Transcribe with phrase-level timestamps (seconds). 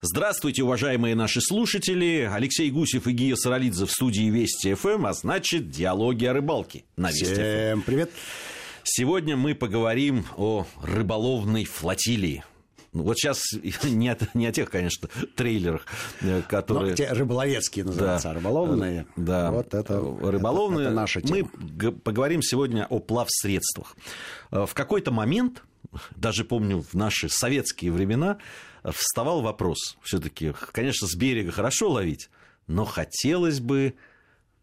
[0.00, 2.30] Здравствуйте, уважаемые наши слушатели.
[2.32, 7.08] Алексей Гусев и Гия Саралидзе в студии Вести ФМ, а значит, диалоги о рыбалке на
[7.10, 8.10] Вести Всем привет.
[8.84, 12.44] Сегодня мы поговорим о рыболовной флотилии.
[12.92, 13.42] Ну, вот сейчас
[13.82, 15.84] не о, не о тех, конечно, трейлерах,
[16.22, 16.90] э, которые...
[16.92, 18.30] Ну, те рыболовецкие называются, Да.
[18.30, 19.06] а рыболовные.
[19.16, 20.82] Да, Вот это, рыболовные.
[20.86, 21.50] это, это наша Мы тема.
[21.54, 23.94] г- поговорим сегодня о плавсредствах.
[24.52, 25.64] Э, В какой-то момент,
[26.16, 28.38] даже помню, в наши советские времена,
[28.84, 29.96] вставал вопрос.
[30.02, 32.30] Все-таки, конечно, с берега хорошо ловить,
[32.66, 33.94] но хотелось бы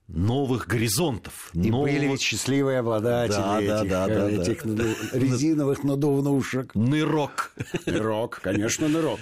[0.07, 1.49] новых горизонтов.
[1.53, 4.29] И нового- были ведь счастливые обладатели Да, да, этих, да, э, да, да.
[4.29, 6.75] этих наду- резиновых надувнушек.
[6.75, 7.53] Нырок.
[7.87, 9.19] Нырок, конечно, нырок.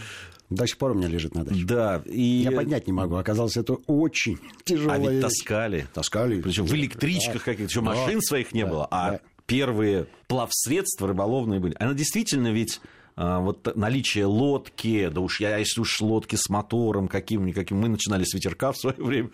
[0.50, 1.64] До сих пор у меня лежит на даче.
[1.66, 2.22] Да, и...
[2.22, 3.16] Я поднять не могу.
[3.16, 5.88] Оказалось, это очень А тяжелая ведь таскали.
[5.94, 6.42] Таскали.
[6.42, 7.40] Причем в электричках Да.
[7.40, 7.86] каких-то, еще Да.
[7.96, 9.20] машин своих не Да, было, а да.
[9.46, 11.76] Первые плавсредства рыболовные были.
[11.80, 12.82] Она действительно ведь
[13.16, 18.24] а, вот наличие лодки, да уж я, если уж лодки с мотором каким-никаким, мы начинали
[18.24, 19.30] с ветерка в свое время,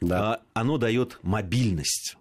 [0.00, 0.34] Да.
[0.34, 2.16] а, оно дает мобильность.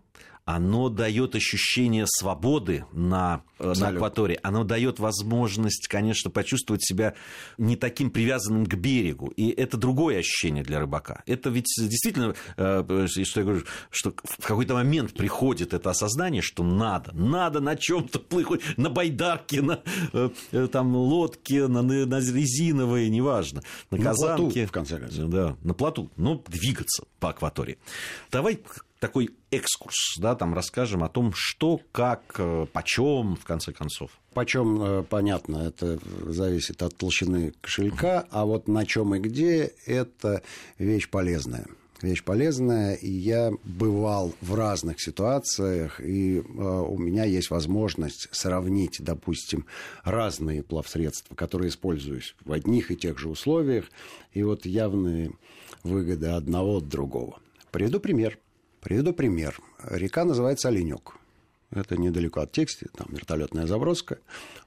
[0.48, 4.40] Оно дает ощущение свободы на, на акватории.
[4.44, 7.16] Оно дает возможность, конечно, почувствовать себя
[7.58, 9.28] не таким привязанным к берегу.
[9.36, 11.22] И это другое ощущение для рыбака.
[11.26, 16.64] Это ведь действительно, э, что я говорю, что в какой-то момент приходит это осознание, что
[16.64, 19.82] надо, надо на чем-то плыть, на байдарке, на
[20.14, 25.30] э, э, там, лодке, на, на резиновые, неважно, на На плоту, в конце концов.
[25.30, 27.78] Да, на плоту, но двигаться по акватории.
[28.32, 28.62] Давай
[29.00, 34.12] такой экскурс, да, там расскажем о том, что, как, э, почем, в конце концов.
[34.34, 40.42] Почем, э, понятно, это зависит от толщины кошелька, а вот на чем и где, это
[40.78, 41.68] вещь полезная.
[42.02, 48.98] Вещь полезная, и я бывал в разных ситуациях, и э, у меня есть возможность сравнить,
[49.00, 49.66] допустим,
[50.04, 53.86] разные плавсредства, которые используюсь в одних и тех же условиях,
[54.34, 55.32] и вот явные
[55.84, 57.40] выгоды одного от другого.
[57.72, 58.38] Приведу пример.
[58.88, 59.60] Приведу пример.
[59.84, 61.16] Река называется Оленек.
[61.72, 64.18] Это недалеко от тексти, там вертолетная заброска.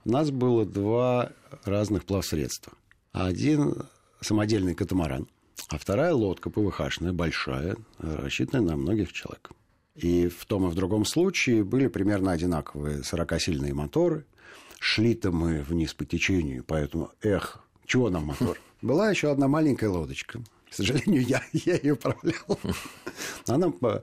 [0.05, 1.33] У нас было два
[1.65, 2.75] разных плавсредства.
[3.13, 3.77] Один
[4.21, 5.27] самодельный катамаран,
[5.71, 9.53] а вторая лодка ПВХшная, большая, рассчитанная на многих человек.
[9.95, 14.27] И в том и в другом случае были примерно одинаковые 40-сильные моторы.
[14.81, 18.61] Шли-то мы вниз по течению, поэтому, эх, чего нам мотор?
[18.83, 20.43] Была еще одна маленькая лодочка.
[20.71, 22.59] К сожалению, я, я ее управлял.
[23.47, 24.01] Она э,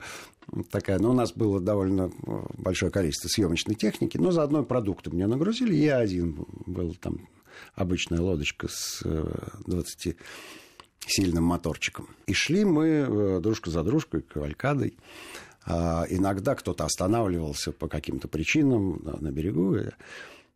[0.71, 5.27] такая, ну, у нас было довольно э, большое количество съемочной техники, но заодно продукты мне
[5.27, 5.73] нагрузили.
[5.75, 7.27] Я один был там
[7.75, 9.01] обычная лодочка с
[9.65, 10.15] 20
[11.07, 12.09] сильным моторчиком.
[12.25, 14.97] И шли мы э, дружка за дружкой, кавалькадой.
[15.65, 19.75] А Иногда кто-то останавливался по каким-то причинам на берегу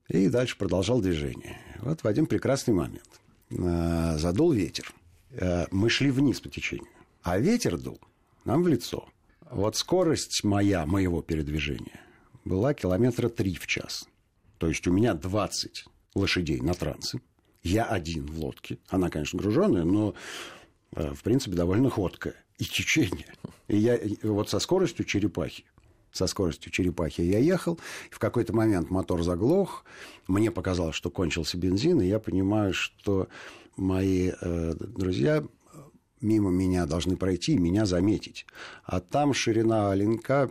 [0.09, 1.59] и- дальше продолжал движение.
[1.80, 3.09] Вот в один прекрасный момент
[3.50, 4.91] э, задул ветер.
[5.31, 6.88] Э, Мы шли вниз по течению,
[7.24, 8.00] а ветер дул
[8.46, 9.07] нам в лицо.
[9.50, 12.02] Вот скорость моя, моего передвижения
[12.46, 14.07] была километра три в час.
[14.57, 15.85] То есть у меня 20
[16.16, 17.22] лошадей на трансе.
[17.63, 18.79] Я один в лодке.
[18.90, 20.16] Она, конечно, груженная, но,
[20.96, 22.35] э, в принципе, довольно ходкая.
[22.57, 23.34] И течение.
[23.68, 25.66] И я вот со скоростью черепахи
[26.12, 27.79] со скоростью черепахи я ехал.
[28.09, 29.85] В какой-то момент мотор заглох.
[30.28, 32.02] Мне показалось, что кончился бензин.
[32.02, 33.28] И я понимаю, что
[33.78, 35.44] мои э, друзья
[36.22, 38.46] мимо меня должны пройти и меня заметить.
[38.84, 40.50] А там ширина оленка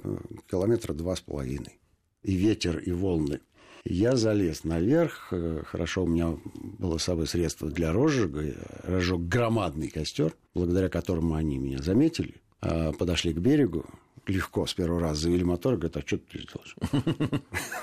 [0.51, 1.79] километра два с половиной.
[2.23, 3.41] И ветер, и волны.
[3.85, 5.29] Я залез наверх.
[5.31, 6.37] Э, Хорошо, у меня
[6.79, 8.55] было с собой средство для розжига.
[8.83, 12.35] Разжег громадный костер, благодаря которому они меня заметили.
[12.61, 13.87] А, Подошли к берегу.
[14.31, 15.77] Легко с первого раза завели мотор.
[15.77, 16.77] Говорят, а что ты делаешь?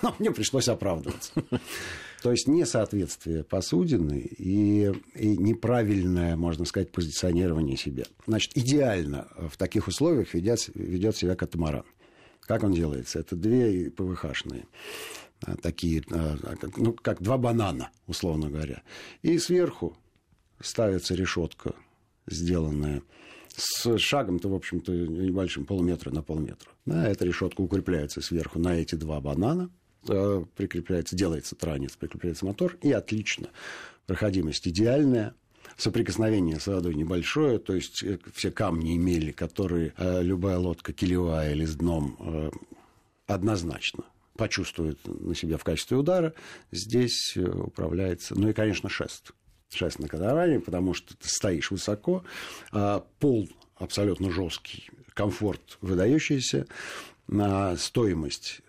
[0.01, 1.31] Но Мне пришлось оправдываться.
[2.21, 8.05] То есть несоответствие посудины и, и неправильное, можно сказать, позиционирование себя.
[8.25, 11.85] Значит, идеально в таких условиях ведет, ведет себя катамаран.
[12.41, 13.19] Как он делается?
[13.19, 14.65] Это две ПВХшные
[15.45, 16.37] а, такие, а,
[16.77, 18.81] ну, как два банана, условно говоря.
[19.21, 19.95] И сверху
[20.59, 21.73] ставится решетка,
[22.25, 23.03] сделанная
[23.57, 26.69] с шагом-то, в общем-то, небольшим, полметра на полметра.
[26.85, 29.71] Да, эта решетка укрепляется сверху на эти два банана,
[30.07, 33.49] э, прикрепляется, делается транец, прикрепляется мотор, и отлично.
[34.05, 35.33] Проходимость идеальная,
[35.75, 41.53] соприкосновение с водой небольшое, то есть э, все камни имели, которые э, любая лодка килевая
[41.53, 42.51] или с дном
[43.25, 44.03] однозначно
[44.37, 46.35] почувствует на себя в качестве удара,
[46.71, 49.33] здесь управляется, ну и, конечно, шест.
[49.73, 52.23] Шест на катамаране, потому что ты стоишь высоко,
[52.71, 56.67] а пол абсолютно жесткий, комфорт выдающийся,
[57.27, 58.61] на стоимость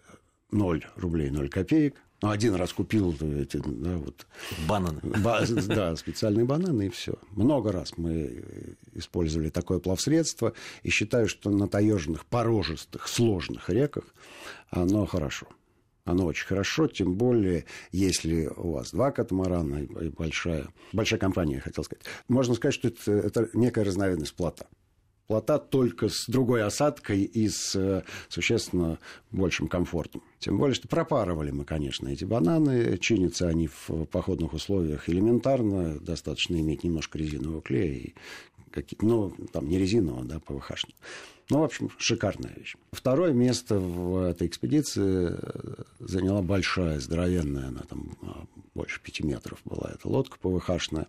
[0.51, 4.27] 0 рублей 0 копеек, Ну, один раз купил эти, да, вот...
[4.67, 5.01] Бананы.
[5.03, 7.15] Ба- да, специальные бананы, и все.
[7.31, 8.45] Много раз мы
[8.95, 10.53] использовали такое плавсредство,
[10.83, 14.05] и считаю, что на таежных, порожистых, сложных реках
[14.71, 15.47] оно хорошо.
[16.09, 21.61] Оно очень хорошо, тем более, если у вас два катамарана и большая, большая компания, я
[21.61, 22.05] хотел сказать.
[22.29, 24.67] Можно сказать, что это, это некая разновидность плота
[25.27, 28.99] плота только с другой осадкой и с э, существенно
[29.31, 30.23] большим комфортом.
[30.39, 32.97] Тем более, что пропарывали мы, конечно, эти бананы.
[32.97, 36.01] Чинятся они в походных условиях элементарно.
[36.01, 38.15] Достаточно иметь немножко резинового клея и
[38.73, 40.95] какие ну, там не резинового, да, ПВХ-шного.
[41.51, 42.77] Ну, в общем, шикарная вещь.
[42.93, 48.45] Второе место в этой экспедиции э, заняла большая, здоровенная, она там а,
[48.75, 51.07] больше пяти метров была эта лодка ПВХ-шная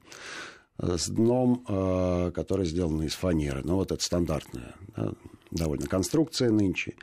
[0.77, 3.61] с дном, э, который сделан из фанеры.
[3.63, 5.11] Ну, вот это стандартная да,
[5.51, 6.95] довольно конструкция нынче.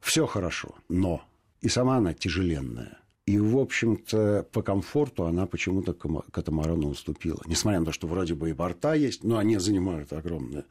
[0.00, 1.22] Все хорошо, но
[1.60, 3.00] и сама она тяжеленная.
[3.26, 7.40] И, в общем-то, по комфорту она почему-то катамарану уступила.
[7.46, 10.64] Несмотря на то, что вроде бы и борта есть, но они занимают огромное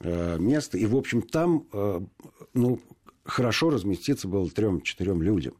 [0.00, 0.78] э, место.
[0.78, 2.00] И, в общем, там э,
[2.54, 2.80] ну,
[3.24, 5.54] хорошо разместиться было трем-четырем людям.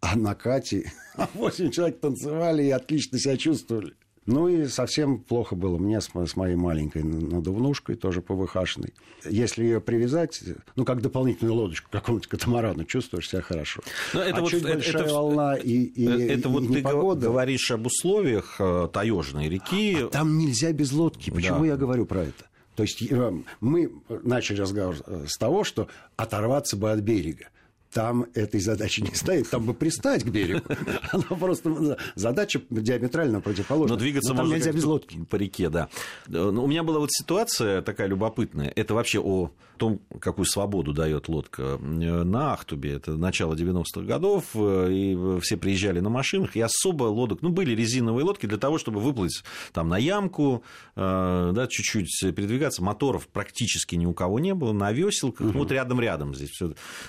[0.00, 0.92] А на Кате
[1.34, 3.94] восемь человек танцевали и отлично себя чувствовали.
[4.26, 8.94] Ну и совсем плохо было мне с, с моей маленькой надувнушкой, тоже ПВХшной.
[9.28, 10.40] Если ее привязать,
[10.76, 13.82] ну, как дополнительную лодочку к какому-нибудь катамарану, чувствуешь себя хорошо.
[14.14, 16.66] Но это а вот, чуть это, большая это, волна и, и, это и, вот и
[16.68, 17.26] ты непогода...
[17.26, 19.96] говоришь об условиях э, таежной реки.
[20.02, 21.30] А там нельзя без лодки.
[21.30, 21.66] Почему да.
[21.66, 22.44] я говорю про это?
[22.76, 23.92] То есть э, мы
[24.22, 27.48] начали разговор э, с того, что оторваться бы от берега
[27.92, 29.50] там этой задачи не стоит.
[29.50, 30.62] Там бы пристать к берегу.
[31.12, 33.94] Она просто задача диаметрально противоположна.
[33.94, 35.24] Но двигаться Но можно нельзя без лодки.
[35.28, 35.88] По реке, да.
[36.28, 38.72] У меня была вот ситуация такая любопытная.
[38.74, 42.92] Это вообще о том, какую свободу дает лодка на Ахтубе.
[42.94, 48.24] Это начало 90-х годов, и все приезжали на машинах, и особо лодок, ну, были резиновые
[48.24, 49.42] лодки для того, чтобы выплыть
[49.72, 50.62] там на ямку,
[50.94, 52.82] э, да, чуть-чуть передвигаться.
[52.84, 55.58] Моторов практически ни у кого не было, на веселках, угу.
[55.58, 56.50] вот рядом-рядом здесь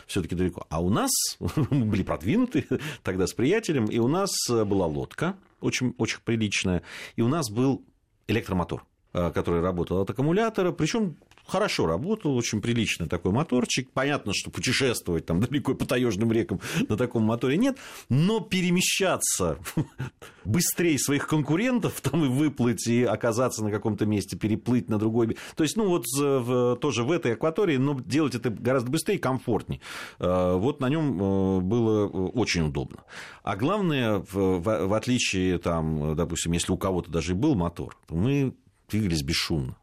[0.07, 0.65] все-таки далеко.
[0.73, 2.65] А у нас мы были продвинуты
[3.03, 6.81] тогда с приятелем, и у нас была лодка очень, очень приличная,
[7.15, 7.85] и у нас был
[8.27, 8.83] электромотор
[9.13, 11.15] э, который работал от аккумулятора, причем
[11.45, 13.89] хорошо работал, очень приличный такой моторчик.
[13.91, 17.77] Понятно, что путешествовать там далеко по таежным рекам на таком моторе нет,
[18.09, 19.57] но перемещаться
[20.45, 25.37] быстрее своих конкурентов, там и выплыть, и оказаться на каком-то месте, переплыть на другой...
[25.55, 29.19] То есть, ну, вот в, тоже в этой акватории, но делать это гораздо быстрее и
[29.19, 29.81] комфортнее.
[30.19, 33.03] Э, вот на нем э, было очень удобно.
[33.43, 38.15] А главное, в, в отличие, там, допустим, если у кого-то даже и был мотор, то
[38.15, 38.53] мы
[38.89, 39.77] двигались бесшумно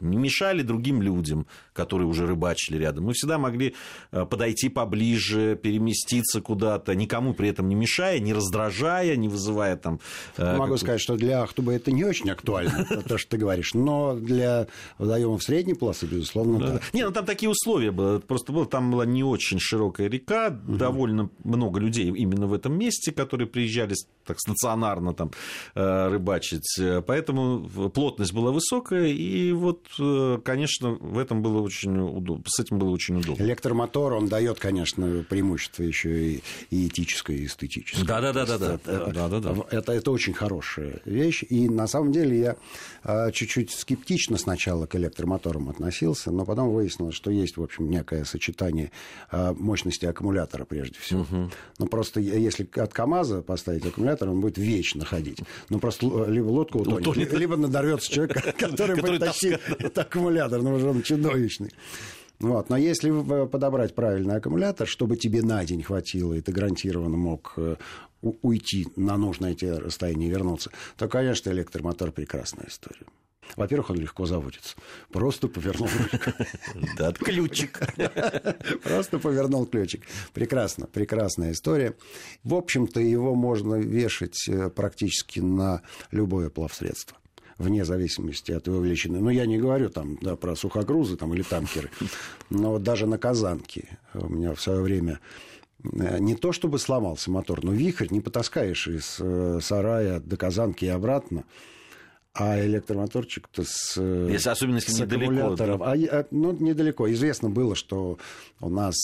[0.00, 3.04] не мешали другим людям, которые уже рыбачили рядом.
[3.04, 3.74] Мы всегда могли
[4.10, 10.00] э, подойти поближе, переместиться куда-то, никому при этом не мешая, не раздражая, не вызывая там...
[10.36, 14.14] Э, Могу сказать, что для Ахтуба это не очень актуально, то, что ты говоришь, но
[14.14, 14.66] для
[14.98, 16.80] водоемов средней полосы, безусловно, да.
[16.92, 21.30] Не, ну там такие условия были, просто было, там была не очень широкая река, довольно
[21.44, 23.94] много людей именно в этом месте, которые приезжали
[24.24, 25.30] так стационарно там
[25.74, 32.44] э, рыбачить, поэтому плотность была высокая, и вот, э, конечно, в этом было очень удобно,
[32.46, 33.42] с этим было очень удобно.
[33.42, 38.04] Электромотор, он дает, конечно, преимущество еще и, и этическое, и эстетическое.
[38.04, 38.74] Да, да, да, да, да.
[38.74, 39.54] Это, да, да, да.
[39.70, 41.44] Это, это очень хорошая вещь.
[41.48, 42.56] И на самом деле я
[43.02, 48.24] а, чуть-чуть скептично сначала к электромоторам относился, но потом выяснилось, что есть, в общем, некое
[48.24, 48.90] сочетание
[49.32, 51.22] мощности аккумулятора прежде всего.
[51.22, 51.50] Угу.
[51.78, 55.38] Ну, просто если от КАМАЗа поставить аккумулятор, он будет вечно ходить.
[55.68, 57.32] Ну, просто либо лодку утонет, утонет.
[57.32, 59.58] либо надорвется человек, который будет тащить
[59.94, 61.70] аккумулятор, ну он чудовищный.
[62.40, 62.70] Вот.
[62.70, 63.10] Но если
[63.46, 67.76] подобрать правильный аккумулятор, чтобы тебе на день хватило, и ты гарантированно мог э,
[68.20, 73.06] уйти на нужное тебе расстояние и вернуться, то, конечно, электромотор прекрасная история.
[73.56, 74.76] Во-первых, он легко заводится.
[75.10, 76.34] Просто повернул ключик.
[76.96, 77.80] Да, ключик.
[78.82, 80.06] Просто повернул ключик.
[80.32, 81.94] Прекрасно, прекрасная история.
[82.44, 87.18] В общем-то, его можно вешать э, практически на любое плавсредство
[87.58, 89.20] вне зависимости от его величины.
[89.20, 91.90] Но я не говорю там да, про сухогрузы там, или танкеры,
[92.50, 95.20] но вот даже на Казанке у меня в свое время
[95.84, 100.84] э, не то чтобы сломался мотор, но вихрь не потаскаешь из э, сарая до Казанки
[100.84, 101.44] и обратно.
[102.34, 105.54] А электромоторчик-то с, э, если, особенно если с недалеко.
[105.54, 105.74] Да?
[105.74, 107.10] А, а, ну, недалеко.
[107.12, 108.18] Известно было, что
[108.60, 108.94] у нас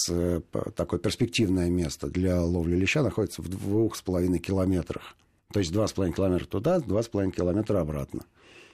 [0.75, 5.15] такое перспективное место для ловли леща находится в двух с половиной километрах.
[5.53, 8.25] То есть два с половиной километра туда, два с половиной километра обратно.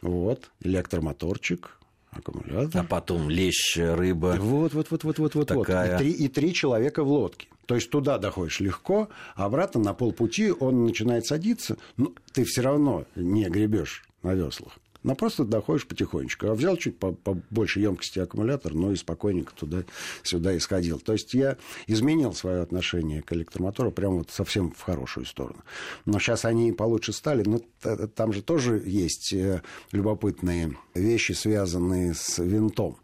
[0.02, 1.78] Вот, электромоторчик,
[2.10, 2.80] аккумулятор.
[2.80, 4.36] А потом лещ, рыба.
[4.38, 5.92] Вот, вот, вот, вот, вот, вот, такая...
[5.92, 6.00] вот.
[6.00, 7.48] И три, и три человека в лодке.
[7.66, 11.78] То есть туда доходишь легко, а обратно на полпути он начинает садиться.
[11.96, 16.48] Ну, ты все равно не гребешь на веслах но просто доходишь потихонечку.
[16.48, 20.98] А взял чуть побольше емкости аккумулятор, ну и спокойненько туда-сюда исходил.
[20.98, 25.62] То есть я изменил свое отношение к электромотору прямо вот совсем в хорошую сторону.
[26.06, 27.44] Но сейчас они получше стали.
[27.44, 27.60] Но
[28.08, 29.62] там же тоже есть э,
[29.92, 32.96] любопытные вещи, связанные с винтом.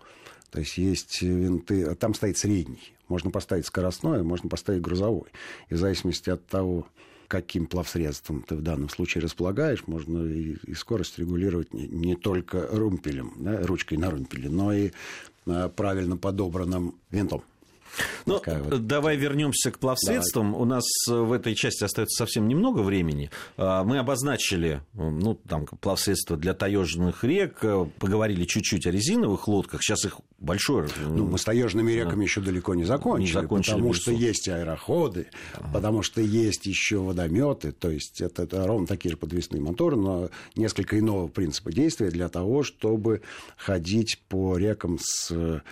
[0.50, 2.94] То есть есть винты, там стоит средний.
[3.08, 5.28] Можно поставить скоростной, а можно поставить грузовой.
[5.68, 6.86] И в зависимости от того,
[7.30, 12.66] каким плавсредством ты в данном случае располагаешь, можно и, и скорость регулировать не, не только
[12.66, 14.90] румпелем, да, ручкой на румпеле, но и
[15.46, 17.44] а, правильно подобранным винтом.
[18.26, 18.86] Ну, вот.
[18.86, 20.52] давай вернемся к плавсредствам.
[20.52, 20.62] Давай.
[20.62, 23.30] У нас э, в этой части остается совсем немного времени.
[23.56, 29.82] А, мы обозначили ну, там, плавсредства для таежных рек, э, поговорили чуть-чуть о резиновых лодках.
[29.82, 30.88] Сейчас их большое...
[31.06, 32.22] Ну, мы с таежными реками да.
[32.22, 35.70] еще далеко не закончили, не закончили потому что есть аэроходы, ага.
[35.72, 40.30] потому что есть еще водометы, то есть это, это ровно такие же подвесные моторы, но
[40.56, 43.22] несколько иного принципа действия для того, чтобы
[43.56, 45.62] ходить по рекам с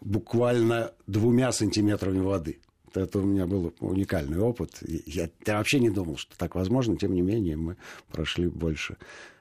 [0.00, 2.60] буквально двумя сантиметрами воды.
[2.94, 4.78] Это у меня был уникальный опыт.
[4.82, 6.96] Я, я вообще не думал, что так возможно.
[6.96, 7.76] Тем не менее, мы
[8.10, 8.96] прошли больше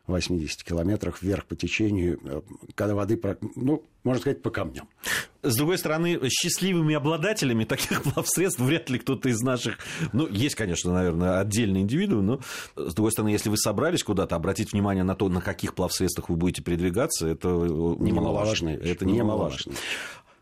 [0.09, 2.41] 80 километрах вверх по течению, э,
[2.75, 3.19] когда воды,
[3.55, 4.87] ну, можно сказать, по камням.
[5.41, 9.77] С другой стороны, счастливыми обладателями таких плавсредств вряд ли кто-то из наших...
[10.11, 12.41] Ну, есть, конечно, наверное, отдельные индивидуумы,
[12.75, 16.29] но, с другой стороны, если вы собрались куда-то, обратить внимание на то, на каких плавсредствах
[16.29, 18.69] вы будете передвигаться, это немаловажно.
[18.69, 19.73] Это немаловажно.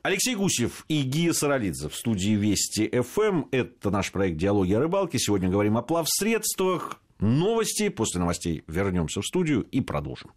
[0.07, 3.47] Алексей Гусев и Гия Саралидзе в студии Вести ФМ.
[3.51, 5.19] Это наш проект «Диалоги о рыбалке».
[5.19, 7.01] Сегодня говорим о плавсредствах.
[7.19, 7.89] Новости.
[7.89, 10.31] После новостей вернемся в студию и продолжим.